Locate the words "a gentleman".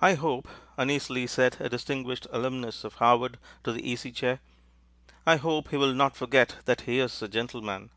7.20-7.90